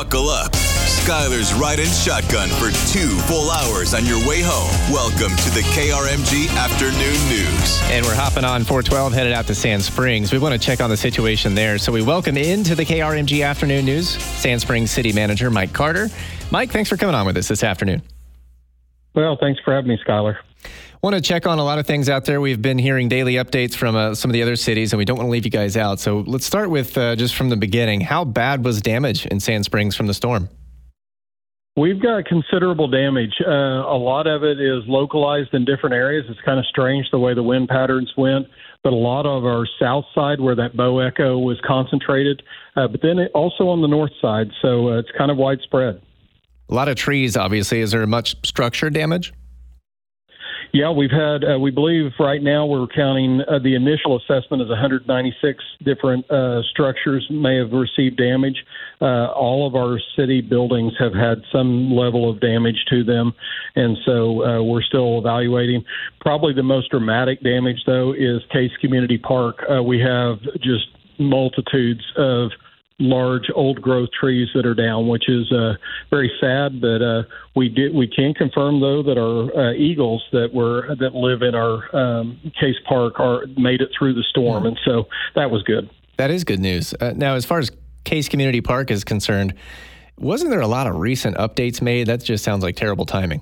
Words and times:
Buckle 0.00 0.30
up. 0.30 0.52
Skylar's 0.52 1.52
riding 1.52 1.84
shotgun 1.84 2.48
for 2.48 2.70
two 2.90 3.08
full 3.28 3.50
hours 3.50 3.92
on 3.92 4.06
your 4.06 4.16
way 4.26 4.40
home. 4.40 4.72
Welcome 4.90 5.36
to 5.36 5.50
the 5.50 5.60
KRMG 5.60 6.48
Afternoon 6.56 7.28
News. 7.28 7.80
And 7.90 8.06
we're 8.06 8.14
hopping 8.14 8.46
on 8.46 8.64
412, 8.64 9.12
headed 9.12 9.34
out 9.34 9.46
to 9.48 9.54
Sand 9.54 9.82
Springs. 9.82 10.32
We 10.32 10.38
want 10.38 10.54
to 10.54 10.58
check 10.58 10.80
on 10.80 10.88
the 10.88 10.96
situation 10.96 11.54
there. 11.54 11.76
So 11.76 11.92
we 11.92 12.00
welcome 12.00 12.38
into 12.38 12.74
the 12.74 12.86
KRMG 12.86 13.44
Afternoon 13.44 13.84
News 13.84 14.08
Sand 14.08 14.62
Springs 14.62 14.90
City 14.90 15.12
Manager 15.12 15.50
Mike 15.50 15.74
Carter. 15.74 16.08
Mike, 16.50 16.70
thanks 16.70 16.88
for 16.88 16.96
coming 16.96 17.14
on 17.14 17.26
with 17.26 17.36
us 17.36 17.48
this 17.48 17.62
afternoon. 17.62 18.00
Well, 19.14 19.36
thanks 19.38 19.60
for 19.62 19.74
having 19.74 19.90
me, 19.90 19.98
Skylar. 20.08 20.38
Want 21.02 21.16
to 21.16 21.22
check 21.22 21.46
on 21.46 21.58
a 21.58 21.64
lot 21.64 21.78
of 21.78 21.86
things 21.86 22.10
out 22.10 22.26
there. 22.26 22.42
We've 22.42 22.60
been 22.60 22.78
hearing 22.78 23.08
daily 23.08 23.34
updates 23.34 23.74
from 23.74 23.96
uh, 23.96 24.14
some 24.14 24.30
of 24.30 24.34
the 24.34 24.42
other 24.42 24.54
cities, 24.54 24.92
and 24.92 24.98
we 24.98 25.06
don't 25.06 25.16
want 25.16 25.28
to 25.28 25.30
leave 25.30 25.46
you 25.46 25.50
guys 25.50 25.74
out. 25.74 25.98
So 25.98 26.24
let's 26.26 26.44
start 26.44 26.68
with 26.68 26.98
uh, 26.98 27.16
just 27.16 27.34
from 27.34 27.48
the 27.48 27.56
beginning. 27.56 28.02
How 28.02 28.22
bad 28.22 28.66
was 28.66 28.82
damage 28.82 29.24
in 29.24 29.40
Sand 29.40 29.64
Springs 29.64 29.96
from 29.96 30.08
the 30.08 30.12
storm? 30.12 30.50
We've 31.74 32.02
got 32.02 32.26
considerable 32.26 32.86
damage. 32.86 33.32
Uh, 33.40 33.50
a 33.50 33.96
lot 33.96 34.26
of 34.26 34.44
it 34.44 34.60
is 34.60 34.82
localized 34.88 35.54
in 35.54 35.64
different 35.64 35.94
areas. 35.94 36.26
It's 36.28 36.40
kind 36.44 36.58
of 36.58 36.66
strange 36.66 37.06
the 37.10 37.18
way 37.18 37.32
the 37.32 37.42
wind 37.42 37.70
patterns 37.70 38.12
went, 38.18 38.46
but 38.84 38.92
a 38.92 38.96
lot 38.96 39.24
of 39.24 39.46
our 39.46 39.66
south 39.78 40.04
side 40.14 40.38
where 40.38 40.56
that 40.56 40.76
bow 40.76 40.98
echo 40.98 41.38
was 41.38 41.58
concentrated, 41.66 42.42
uh, 42.76 42.88
but 42.88 43.00
then 43.00 43.18
also 43.32 43.68
on 43.68 43.80
the 43.80 43.88
north 43.88 44.12
side. 44.20 44.50
So 44.60 44.88
uh, 44.88 44.98
it's 44.98 45.10
kind 45.16 45.30
of 45.30 45.38
widespread. 45.38 46.02
A 46.68 46.74
lot 46.74 46.88
of 46.88 46.96
trees, 46.96 47.38
obviously. 47.38 47.80
Is 47.80 47.92
there 47.92 48.06
much 48.06 48.36
structure 48.46 48.90
damage? 48.90 49.32
Yeah, 50.72 50.90
we've 50.90 51.10
had, 51.10 51.42
uh, 51.42 51.58
we 51.58 51.72
believe 51.72 52.12
right 52.20 52.40
now 52.40 52.64
we're 52.64 52.86
counting 52.86 53.40
uh, 53.48 53.58
the 53.58 53.74
initial 53.74 54.16
assessment 54.16 54.62
is 54.62 54.68
196 54.68 55.64
different 55.82 56.30
uh, 56.30 56.62
structures 56.70 57.26
may 57.28 57.56
have 57.56 57.72
received 57.72 58.16
damage. 58.16 58.64
Uh, 59.00 59.32
all 59.32 59.66
of 59.66 59.74
our 59.74 59.98
city 60.16 60.40
buildings 60.40 60.92
have 60.96 61.12
had 61.12 61.42
some 61.50 61.90
level 61.92 62.30
of 62.30 62.40
damage 62.40 62.84
to 62.88 63.02
them, 63.02 63.32
and 63.74 63.96
so 64.06 64.44
uh, 64.44 64.62
we're 64.62 64.82
still 64.82 65.18
evaluating. 65.18 65.84
Probably 66.20 66.52
the 66.52 66.62
most 66.62 66.90
dramatic 66.90 67.42
damage, 67.42 67.82
though, 67.84 68.12
is 68.12 68.40
Case 68.52 68.72
Community 68.80 69.18
Park. 69.18 69.64
Uh, 69.68 69.82
we 69.82 69.98
have 69.98 70.38
just 70.62 70.86
multitudes 71.18 72.04
of 72.16 72.52
large 73.00 73.50
old 73.54 73.80
growth 73.82 74.10
trees 74.18 74.48
that 74.54 74.66
are 74.66 74.74
down, 74.74 75.08
which 75.08 75.28
is 75.28 75.50
uh, 75.50 75.74
very 76.10 76.30
sad. 76.40 76.80
But 76.80 77.02
uh, 77.02 77.22
we 77.56 77.68
did 77.68 77.94
we 77.94 78.06
can 78.06 78.34
confirm 78.34 78.80
though 78.80 79.02
that 79.02 79.18
our 79.18 79.70
uh, 79.70 79.72
eagles 79.72 80.24
that 80.32 80.52
were 80.54 80.94
that 80.96 81.14
live 81.14 81.42
in 81.42 81.54
our 81.54 81.96
um, 81.96 82.38
Case 82.60 82.76
Park 82.86 83.18
are 83.18 83.46
made 83.56 83.80
it 83.80 83.88
through 83.98 84.14
the 84.14 84.24
storm, 84.30 84.66
and 84.66 84.78
so 84.84 85.08
that 85.34 85.50
was 85.50 85.62
good. 85.62 85.90
That 86.18 86.30
is 86.30 86.44
good 86.44 86.60
news. 86.60 86.94
Uh, 87.00 87.12
now, 87.16 87.34
as 87.34 87.44
far 87.44 87.58
as 87.58 87.70
Case 88.04 88.28
Community 88.28 88.60
Park 88.60 88.90
is 88.90 89.04
concerned, 89.04 89.54
wasn't 90.18 90.50
there 90.50 90.60
a 90.60 90.68
lot 90.68 90.86
of 90.86 90.96
recent 90.96 91.36
updates 91.36 91.80
made? 91.80 92.06
That 92.06 92.22
just 92.22 92.44
sounds 92.44 92.62
like 92.62 92.76
terrible 92.76 93.06
timing. 93.06 93.40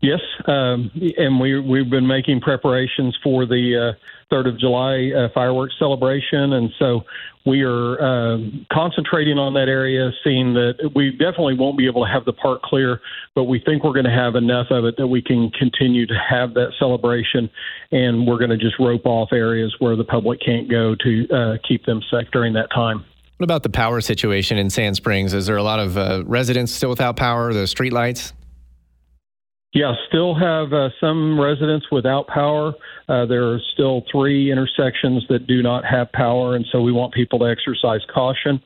Yes, 0.00 0.20
um, 0.46 0.90
and 1.16 1.40
we 1.40 1.58
we've 1.58 1.88
been 1.88 2.06
making 2.06 2.40
preparations 2.40 3.16
for 3.24 3.46
the 3.46 3.94
uh, 3.94 3.98
Third 4.28 4.46
of 4.46 4.58
July 4.58 5.10
uh, 5.16 5.28
fireworks 5.32 5.74
celebration, 5.78 6.52
and 6.52 6.70
so 6.78 7.00
we 7.46 7.62
are 7.62 7.94
uh, 8.00 8.38
concentrating 8.70 9.38
on 9.38 9.54
that 9.54 9.68
area, 9.68 10.10
seeing 10.22 10.52
that 10.52 10.90
we 10.94 11.12
definitely 11.12 11.56
won't 11.56 11.78
be 11.78 11.86
able 11.86 12.04
to 12.04 12.12
have 12.12 12.26
the 12.26 12.34
park 12.34 12.60
clear, 12.62 13.00
but 13.34 13.44
we 13.44 13.58
think 13.58 13.84
we're 13.84 13.94
going 13.94 14.04
to 14.04 14.10
have 14.10 14.34
enough 14.34 14.66
of 14.70 14.84
it 14.84 14.96
that 14.98 15.06
we 15.06 15.22
can 15.22 15.50
continue 15.50 16.06
to 16.06 16.14
have 16.14 16.52
that 16.54 16.72
celebration, 16.78 17.48
and 17.90 18.26
we're 18.26 18.38
going 18.38 18.50
to 18.50 18.58
just 18.58 18.78
rope 18.78 19.06
off 19.06 19.32
areas 19.32 19.74
where 19.78 19.96
the 19.96 20.04
public 20.04 20.40
can't 20.44 20.68
go 20.68 20.94
to 20.96 21.28
uh, 21.30 21.56
keep 21.66 21.86
them 21.86 22.02
safe 22.10 22.28
during 22.32 22.52
that 22.52 22.70
time. 22.70 23.02
What 23.38 23.44
about 23.44 23.62
the 23.62 23.70
power 23.70 24.00
situation 24.02 24.58
in 24.58 24.68
Sand 24.68 24.96
Springs? 24.96 25.32
Is 25.32 25.46
there 25.46 25.56
a 25.56 25.62
lot 25.62 25.78
of 25.78 25.96
uh, 25.96 26.22
residents 26.26 26.72
still 26.72 26.90
without 26.90 27.16
power? 27.16 27.54
The 27.54 27.66
street 27.66 27.92
lights? 27.92 28.34
Yeah, 29.76 29.92
still 30.08 30.34
have 30.34 30.72
uh, 30.72 30.88
some 30.98 31.38
residents 31.38 31.90
without 31.92 32.28
power. 32.28 32.72
Uh, 33.10 33.26
there 33.26 33.46
are 33.52 33.60
still 33.74 34.04
three 34.10 34.50
intersections 34.50 35.26
that 35.28 35.46
do 35.46 35.62
not 35.62 35.84
have 35.84 36.10
power, 36.12 36.56
and 36.56 36.64
so 36.72 36.80
we 36.80 36.92
want 36.92 37.12
people 37.12 37.38
to 37.40 37.44
exercise 37.44 38.00
caution. 38.10 38.62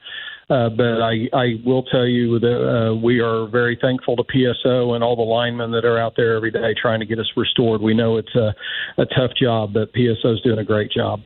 Uh, 0.48 0.68
but 0.68 1.02
I, 1.02 1.28
I 1.32 1.60
will 1.66 1.82
tell 1.82 2.06
you 2.06 2.38
that 2.38 2.62
uh, 2.64 2.94
we 2.94 3.18
are 3.18 3.48
very 3.48 3.76
thankful 3.80 4.14
to 4.18 4.22
PSO 4.22 4.94
and 4.94 5.02
all 5.02 5.16
the 5.16 5.22
linemen 5.22 5.72
that 5.72 5.84
are 5.84 5.98
out 5.98 6.14
there 6.16 6.36
every 6.36 6.52
day 6.52 6.74
trying 6.80 7.00
to 7.00 7.06
get 7.06 7.18
us 7.18 7.32
restored. 7.36 7.82
We 7.82 7.92
know 7.92 8.16
it's 8.16 8.36
a, 8.36 8.54
a 8.96 9.06
tough 9.06 9.32
job, 9.34 9.72
but 9.72 9.92
PSO 9.92 10.34
is 10.34 10.40
doing 10.42 10.60
a 10.60 10.64
great 10.64 10.92
job. 10.92 11.22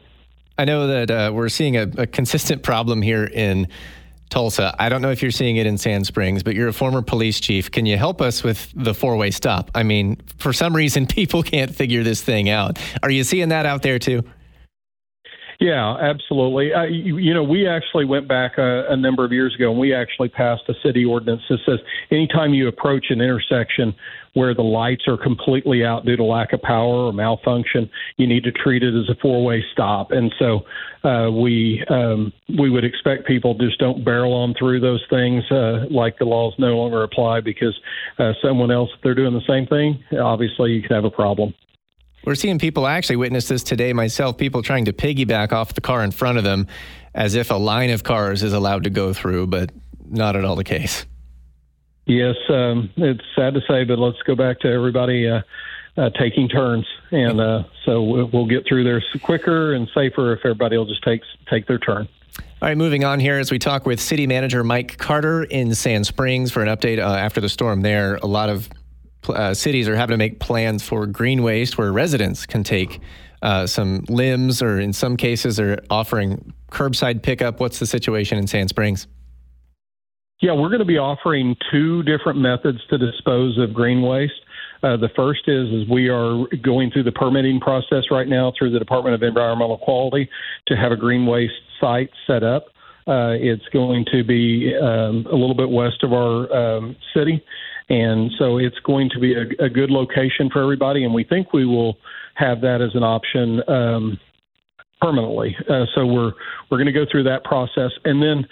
I 0.57 0.65
know 0.65 0.87
that 0.87 1.11
uh, 1.11 1.31
we're 1.35 1.51
seeing 1.51 1.77
a, 1.77 1.91
a 1.99 2.07
consistent 2.07 2.63
problem 2.63 3.03
here 3.03 3.27
in 3.27 3.69
Tulsa. 4.31 4.75
I 4.79 4.89
don't 4.89 5.03
know 5.03 5.11
if 5.11 5.23
you're 5.23 5.31
seeing 5.31 5.57
it 5.57 5.67
in 5.67 5.79
Sand 5.79 6.07
Springs, 6.07 6.43
but 6.43 6.55
you're 6.55 6.69
a 6.69 6.73
former 6.73 7.03
police 7.03 7.41
chief. 7.41 7.71
Can 7.71 7.87
you 7.87 7.97
help 7.97 8.21
us 8.21 8.43
with 8.43 8.73
the 8.75 8.95
four 8.95 9.17
way 9.17 9.31
stop? 9.31 9.71
I 9.75 9.83
mean, 9.83 10.21
for 10.39 10.53
some 10.53 10.75
reason, 10.75 11.07
people 11.07 11.43
can't 11.43 11.75
figure 11.75 12.03
this 12.03 12.23
thing 12.23 12.49
out. 12.49 12.79
Are 13.03 13.11
you 13.11 13.25
seeing 13.25 13.51
that 13.51 13.67
out 13.67 13.83
there 13.83 13.99
too? 13.99 14.25
Yeah, 15.61 15.97
absolutely. 15.97 16.73
Uh, 16.73 16.85
you, 16.85 17.19
you, 17.19 17.35
know, 17.35 17.45
we 17.45 17.67
actually 17.67 18.05
went 18.05 18.27
back 18.27 18.59
a, 18.59 18.87
a, 18.91 18.97
number 18.97 19.25
of 19.25 19.33
years 19.33 19.55
ago 19.55 19.71
and 19.71 19.79
we 19.79 19.95
actually 19.95 20.29
passed 20.29 20.63
a 20.69 20.75
city 20.85 21.05
ordinance 21.05 21.43
that 21.49 21.59
says 21.65 21.79
anytime 22.11 22.55
you 22.55 22.69
approach 22.69 23.07
an 23.11 23.21
intersection 23.21 23.95
where 24.35 24.53
the 24.53 24.63
lights 24.63 25.05
are 25.07 25.17
completely 25.17 25.85
out 25.85 26.05
due 26.05 26.17
to 26.17 26.25
lack 26.25 26.53
of 26.53 26.61
power 26.61 27.07
or 27.07 27.13
malfunction, 27.13 27.89
you 28.17 28.27
need 28.27 28.43
to 28.45 28.51
treat 28.51 28.83
it 28.83 28.95
as 28.95 29.09
a 29.09 29.15
four-way 29.21 29.65
stop. 29.73 30.11
And 30.11 30.35
so 30.39 30.63
uh, 31.09 31.31
we 31.31 31.85
um, 31.89 32.33
we 32.59 32.69
would 32.69 32.85
expect 32.85 33.27
people 33.27 33.55
just 33.55 33.79
don't 33.79 34.05
barrel 34.05 34.33
on 34.33 34.55
through 34.59 34.81
those 34.81 35.05
things 35.09 35.45
uh, 35.53 35.85
like 35.91 36.19
the 36.19 36.25
laws 36.25 36.55
no 36.59 36.77
longer 36.77 37.05
apply 37.05 37.41
because 37.41 37.79
uh, 38.19 38.33
someone 38.43 38.73
else, 38.73 38.91
if 38.97 39.03
they're 39.03 39.15
doing 39.15 39.35
the 39.35 39.47
same 39.47 39.67
thing, 39.67 40.03
obviously 40.19 40.73
you 40.73 40.83
could 40.83 40.91
have 40.91 41.05
a 41.05 41.11
problem. 41.11 41.55
We're 42.25 42.35
seeing 42.35 42.59
people 42.59 42.87
I 42.87 42.95
actually 42.95 43.17
witness 43.17 43.49
this 43.49 43.63
today 43.63 43.93
myself, 43.93 44.39
people 44.39 44.63
trying 44.63 44.87
to 44.87 44.93
piggyback 44.93 45.53
off 45.53 45.75
the 45.75 45.83
car 45.83 46.03
in 46.03 46.11
front 46.11 46.39
of 46.39 46.45
them 46.45 46.67
as 47.15 47.35
if 47.35 47.51
a 47.51 47.55
line 47.55 47.91
of 47.91 48.03
cars 48.03 48.43
is 48.43 48.53
allowed 48.53 48.85
to 48.85 48.91
go 48.91 49.13
through, 49.13 49.49
but 49.49 49.71
not 50.09 50.35
at 50.35 50.45
all 50.45 50.57
the 50.57 50.65
case. 50.65 51.05
Yes, 52.07 52.37
um, 52.49 52.91
it's 52.97 53.25
sad 53.35 53.55
to 53.55 53.61
say, 53.69 53.85
but 53.85 53.99
let's 53.99 54.21
go 54.23 54.35
back 54.35 54.61
to 54.61 54.69
everybody 54.69 55.29
uh, 55.29 55.43
uh, 55.97 56.11
taking 56.11 56.49
turns, 56.49 56.87
and 57.11 57.41
uh, 57.41 57.65
so 57.85 58.03
we'll 58.03 58.47
get 58.47 58.67
through 58.67 58.85
there 58.85 59.03
quicker 59.23 59.73
and 59.73 59.89
safer 59.95 60.33
if 60.33 60.41
everybody 60.41 60.77
will 60.77 60.87
just 60.87 61.03
take 61.03 61.23
take 61.49 61.67
their 61.67 61.79
turn. 61.79 62.09
All 62.61 62.69
right, 62.69 62.77
moving 62.77 63.05
on 63.05 63.21
here 63.21 63.39
as 63.39 63.51
we 63.51 63.59
talk 63.59 63.87
with 63.87 64.01
City 64.01 64.27
Manager 64.27 64.65
Mike 64.65 64.99
Carter 64.99 65.45
in 65.45 65.75
Sand 65.75 66.07
Springs 66.07 66.51
for 66.51 66.63
an 66.63 66.69
update 66.69 66.99
uh, 66.99 67.17
after 67.17 67.41
the 67.41 67.49
storm 67.49 67.83
there. 67.83 68.17
A 68.17 68.27
lot 68.27 68.49
of 68.51 68.69
uh, 69.31 69.55
cities 69.55 69.89
are 69.89 69.97
having 69.97 70.15
to 70.15 70.19
make 70.19 70.41
plans 70.41 70.83
for 70.83 71.07
green 71.07 71.43
waste 71.43 71.79
where 71.79 71.93
residents 71.93 72.47
can 72.47 72.63
take 72.63 73.01
uh, 73.43 73.67
some 73.67 74.05
limbs, 74.09 74.63
or 74.63 74.81
in 74.81 74.93
some 74.93 75.17
cases, 75.17 75.61
are 75.61 75.79
offering 75.91 76.53
curbside 76.71 77.23
pickup. 77.23 77.61
What's 77.61 77.79
the 77.79 77.87
situation 77.87 78.39
in 78.39 78.47
Sand 78.47 78.71
Springs? 78.71 79.07
Yeah, 80.41 80.53
we're 80.53 80.69
going 80.69 80.81
to 80.81 80.85
be 80.85 80.99
offering 80.99 81.57
two 81.71 82.03
different 82.03 82.39
methods 82.39 82.79
to 82.91 82.99
dispose 82.99 83.59
of 83.59 83.73
green 83.73 84.03
waste. 84.03 84.33
Uh, 84.83 84.97
the 84.99 85.09
first 85.17 85.49
is 85.49 85.69
is 85.71 85.89
we 85.89 86.09
are 86.09 86.45
going 86.63 86.91
through 86.91 87.05
the 87.05 87.13
permitting 87.13 87.59
process 87.61 88.05
right 88.11 88.29
now 88.29 88.53
through 88.59 88.71
the 88.71 88.79
Department 88.79 89.15
of 89.15 89.23
Environmental 89.23 89.79
Quality 89.79 90.29
to 90.67 90.77
have 90.77 90.93
a 90.93 90.97
green 90.97 91.25
waste 91.25 91.55
site 91.81 92.11
set 92.27 92.43
up. 92.43 92.67
Uh, 93.07 93.33
it's 93.39 93.67
going 93.73 94.05
to 94.13 94.25
be 94.25 94.75
um, 94.77 95.27
a 95.31 95.35
little 95.35 95.55
bit 95.55 95.71
west 95.71 96.03
of 96.03 96.13
our 96.13 96.53
um, 96.55 96.97
city, 97.15 97.43
and 97.89 98.31
so 98.39 98.59
it's 98.59 98.79
going 98.81 99.11
to 99.11 99.21
be 99.21 99.35
a, 99.35 99.65
a, 99.65 99.69
good 99.69 99.91
location 99.91 100.49
for 100.51 100.63
everybody. 100.63 101.05
And 101.05 101.13
we 101.13 101.25
think 101.25 101.53
we 101.53 101.67
will 101.67 101.99
have 102.35 102.61
that 102.63 102.81
as 102.81 102.95
an 102.95 103.03
option 103.03 103.61
um, 103.69 104.19
permanently. 105.01 105.57
Uh, 105.69 105.85
so 105.95 106.07
we're 106.07 106.33
we're 106.71 106.79
going 106.79 106.87
to 106.87 106.93
go 106.93 107.05
through 107.11 107.25
that 107.25 107.45
process, 107.45 107.91
and 108.05 108.23
then 108.23 108.47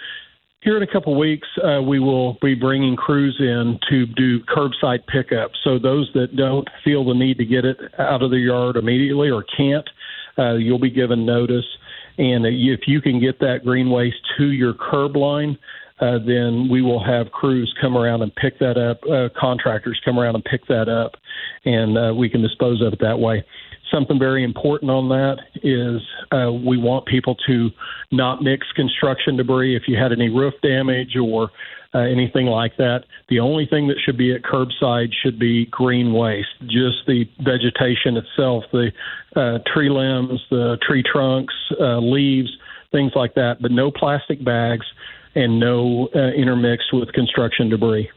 here 0.63 0.77
in 0.77 0.83
a 0.83 0.87
couple 0.87 1.17
weeks, 1.17 1.47
uh, 1.61 1.81
we 1.81 1.99
will 1.99 2.37
be 2.41 2.55
bringing 2.55 2.95
crews 2.95 3.35
in 3.39 3.77
to 3.89 4.05
do 4.05 4.39
curbside 4.45 5.05
pickup. 5.07 5.51
So 5.63 5.77
those 5.77 6.09
that 6.13 6.37
don't 6.37 6.67
feel 6.85 7.03
the 7.03 7.13
need 7.13 7.37
to 7.39 7.45
get 7.45 7.65
it 7.65 7.77
out 7.99 8.21
of 8.21 8.31
the 8.31 8.37
yard 8.37 8.77
immediately 8.77 9.29
or 9.29 9.43
can't, 9.43 9.87
uh, 10.37 10.53
you'll 10.53 10.79
be 10.79 10.89
given 10.89 11.25
notice. 11.25 11.65
And 12.17 12.45
if 12.45 12.81
you 12.87 13.01
can 13.01 13.19
get 13.19 13.39
that 13.39 13.65
green 13.65 13.89
waste 13.89 14.21
to 14.37 14.45
your 14.45 14.73
curb 14.73 15.17
line, 15.17 15.57
uh, 15.99 16.17
then 16.25 16.67
we 16.69 16.81
will 16.81 17.03
have 17.03 17.31
crews 17.31 17.73
come 17.79 17.95
around 17.95 18.21
and 18.21 18.33
pick 18.35 18.57
that 18.59 18.77
up, 18.77 18.99
uh, 19.09 19.29
contractors 19.39 19.99
come 20.03 20.17
around 20.17 20.35
and 20.35 20.43
pick 20.43 20.65
that 20.67 20.89
up, 20.89 21.15
and 21.65 21.97
uh, 21.97 22.13
we 22.13 22.29
can 22.29 22.41
dispose 22.41 22.81
of 22.81 22.93
it 22.93 22.99
that 22.99 23.19
way. 23.19 23.43
Something 23.91 24.17
very 24.17 24.43
important 24.43 24.89
on 24.89 25.09
that 25.09 25.37
is 25.61 26.01
uh, 26.31 26.51
we 26.51 26.77
want 26.77 27.05
people 27.05 27.35
to 27.47 27.69
not 28.11 28.41
mix 28.41 28.65
construction 28.75 29.37
debris. 29.37 29.75
If 29.75 29.83
you 29.87 29.95
had 29.95 30.11
any 30.11 30.29
roof 30.29 30.55
damage 30.63 31.15
or 31.15 31.51
uh, 31.93 31.99
anything 31.99 32.47
like 32.47 32.75
that, 32.77 33.03
the 33.29 33.39
only 33.39 33.67
thing 33.67 33.87
that 33.89 33.97
should 34.03 34.17
be 34.17 34.33
at 34.33 34.41
curbside 34.41 35.09
should 35.21 35.37
be 35.37 35.67
green 35.67 36.11
waste, 36.11 36.49
just 36.61 37.05
the 37.05 37.25
vegetation 37.41 38.17
itself, 38.17 38.63
the 38.71 38.91
tree 39.71 39.91
limbs, 39.91 40.41
the 40.49 40.79
tree 40.81 41.03
trunks, 41.03 41.53
leaves, 41.79 42.49
things 42.91 43.11
like 43.15 43.35
that, 43.35 43.61
but 43.61 43.69
no 43.69 43.91
plastic 43.91 44.43
bags 44.43 44.85
and 45.35 45.59
no 45.59 46.09
uh, 46.15 46.31
intermixed 46.31 46.93
with 46.93 47.11
construction 47.13 47.69
debris. 47.69 48.09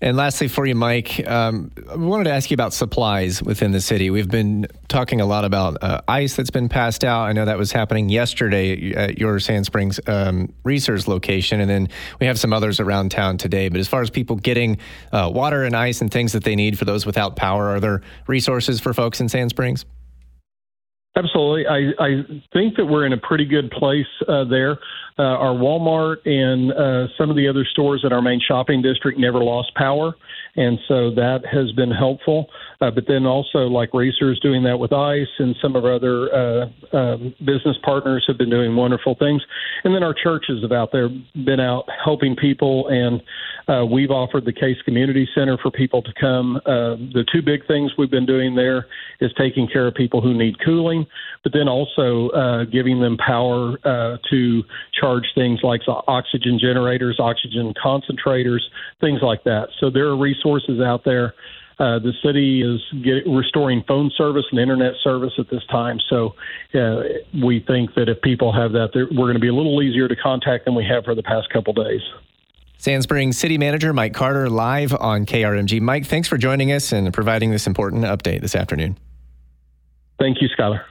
And 0.00 0.18
lastly, 0.18 0.48
for 0.48 0.66
you, 0.66 0.74
Mike, 0.74 1.26
um, 1.26 1.70
I 1.88 1.96
wanted 1.96 2.24
to 2.24 2.32
ask 2.32 2.50
you 2.50 2.54
about 2.54 2.74
supplies 2.74 3.42
within 3.42 3.70
the 3.70 3.80
city. 3.80 4.10
We've 4.10 4.28
been 4.28 4.66
talking 4.88 5.22
a 5.22 5.26
lot 5.26 5.46
about 5.46 5.82
uh, 5.82 6.02
ice 6.06 6.36
that's 6.36 6.50
been 6.50 6.68
passed 6.68 7.04
out. 7.04 7.22
I 7.22 7.32
know 7.32 7.46
that 7.46 7.56
was 7.56 7.72
happening 7.72 8.10
yesterday 8.10 8.92
at 8.92 9.18
your 9.18 9.38
Sand 9.38 9.64
Springs 9.64 10.00
um, 10.06 10.52
Reasor's 10.62 11.08
location, 11.08 11.60
and 11.60 11.70
then 11.70 11.88
we 12.20 12.26
have 12.26 12.38
some 12.38 12.52
others 12.52 12.80
around 12.80 13.12
town 13.12 13.38
today. 13.38 13.68
But 13.70 13.80
as 13.80 13.88
far 13.88 14.02
as 14.02 14.10
people 14.10 14.36
getting 14.36 14.78
uh, 15.12 15.30
water 15.32 15.64
and 15.64 15.74
ice 15.74 16.02
and 16.02 16.10
things 16.10 16.32
that 16.32 16.44
they 16.44 16.56
need 16.56 16.78
for 16.78 16.84
those 16.84 17.06
without 17.06 17.36
power, 17.36 17.68
are 17.68 17.80
there 17.80 18.02
resources 18.26 18.80
for 18.80 18.92
folks 18.92 19.20
in 19.20 19.30
Sand 19.30 19.50
Springs? 19.50 19.86
Absolutely. 21.16 21.66
I, 21.66 22.04
I 22.04 22.08
think 22.52 22.76
that 22.76 22.86
we're 22.86 23.06
in 23.06 23.12
a 23.12 23.18
pretty 23.18 23.44
good 23.44 23.70
place 23.70 24.06
uh, 24.28 24.44
there. 24.44 24.78
Uh, 25.16 25.22
our 25.22 25.54
Walmart 25.54 26.16
and 26.26 26.72
uh, 26.72 27.06
some 27.16 27.30
of 27.30 27.36
the 27.36 27.46
other 27.46 27.64
stores 27.64 28.00
in 28.04 28.12
our 28.12 28.20
main 28.20 28.40
shopping 28.40 28.82
district 28.82 29.16
never 29.16 29.38
lost 29.38 29.72
power, 29.76 30.16
and 30.56 30.76
so 30.88 31.14
that 31.14 31.42
has 31.46 31.70
been 31.72 31.92
helpful. 31.92 32.48
Uh, 32.80 32.90
but 32.90 33.04
then 33.06 33.26
also, 33.26 33.60
like 33.68 33.94
Reasor's 33.94 34.40
doing 34.40 34.64
that 34.64 34.76
with 34.76 34.92
ICE, 34.92 35.28
and 35.38 35.54
some 35.62 35.76
of 35.76 35.84
our 35.84 35.94
other 35.94 36.34
uh, 36.34 36.66
um, 36.96 37.32
business 37.44 37.76
partners 37.84 38.24
have 38.26 38.36
been 38.36 38.50
doing 38.50 38.74
wonderful 38.74 39.14
things. 39.14 39.40
And 39.84 39.94
then 39.94 40.02
our 40.02 40.14
churches 40.14 40.62
have 40.62 40.72
out 40.72 40.90
there 40.90 41.08
been 41.44 41.60
out 41.60 41.84
helping 42.04 42.34
people, 42.34 42.88
and 42.88 43.22
uh, 43.68 43.84
we've 43.84 44.10
offered 44.10 44.44
the 44.44 44.52
Case 44.52 44.76
Community 44.84 45.28
Center 45.34 45.56
for 45.58 45.70
people 45.70 46.02
to 46.02 46.12
come. 46.20 46.56
Uh, 46.56 46.96
the 47.12 47.24
two 47.32 47.42
big 47.42 47.66
things 47.66 47.92
we've 47.96 48.10
been 48.10 48.26
doing 48.26 48.54
there 48.54 48.86
is 49.20 49.30
taking 49.38 49.66
care 49.68 49.86
of 49.86 49.94
people 49.94 50.20
who 50.20 50.34
need 50.34 50.62
cooling, 50.64 51.06
but 51.42 51.52
then 51.52 51.68
also 51.68 52.28
uh, 52.30 52.64
giving 52.64 53.00
them 53.00 53.16
power 53.16 53.78
uh, 53.84 54.18
to 54.30 54.62
charge 54.98 55.24
things 55.34 55.60
like 55.62 55.80
oxygen 55.88 56.58
generators, 56.58 57.18
oxygen 57.18 57.72
concentrators, 57.82 58.60
things 59.00 59.20
like 59.22 59.44
that. 59.44 59.68
So 59.80 59.90
there 59.90 60.06
are 60.08 60.16
resources 60.16 60.80
out 60.80 61.04
there. 61.04 61.34
Uh, 61.78 61.98
the 61.98 62.12
city 62.22 62.62
is 62.62 62.80
get, 63.02 63.26
restoring 63.26 63.82
phone 63.88 64.10
service 64.16 64.44
and 64.52 64.60
internet 64.60 64.92
service 65.02 65.32
at 65.38 65.50
this 65.50 65.62
time. 65.70 65.98
So 66.08 66.34
uh, 66.74 67.02
we 67.42 67.64
think 67.66 67.94
that 67.94 68.08
if 68.08 68.20
people 68.22 68.52
have 68.52 68.72
that, 68.72 68.90
we're 68.94 69.26
going 69.26 69.34
to 69.34 69.40
be 69.40 69.48
a 69.48 69.54
little 69.54 69.82
easier 69.82 70.06
to 70.06 70.14
contact 70.14 70.66
than 70.66 70.76
we 70.76 70.84
have 70.84 71.04
for 71.04 71.16
the 71.16 71.22
past 71.22 71.50
couple 71.50 71.72
days. 71.72 72.02
Sand 72.78 73.02
Springs 73.02 73.38
City 73.38 73.58
Manager 73.58 73.92
Mike 73.92 74.14
Carter 74.14 74.50
live 74.50 74.92
on 74.94 75.26
KRMG. 75.26 75.80
Mike, 75.80 76.06
thanks 76.06 76.28
for 76.28 76.36
joining 76.36 76.72
us 76.72 76.92
and 76.92 77.12
providing 77.12 77.50
this 77.50 77.66
important 77.66 78.04
update 78.04 78.40
this 78.40 78.54
afternoon. 78.54 78.98
Thank 80.18 80.40
you, 80.40 80.48
Skylar. 80.48 80.82